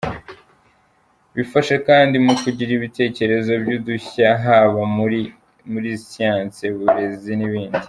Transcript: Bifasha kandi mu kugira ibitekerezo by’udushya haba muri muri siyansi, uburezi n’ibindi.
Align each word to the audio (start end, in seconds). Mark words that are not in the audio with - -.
Bifasha 1.35 1.75
kandi 1.87 2.15
mu 2.25 2.33
kugira 2.41 2.71
ibitekerezo 2.77 3.51
by’udushya 3.61 4.27
haba 4.43 4.81
muri 4.97 5.21
muri 5.71 5.89
siyansi, 6.07 6.61
uburezi 6.73 7.33
n’ibindi. 7.35 7.79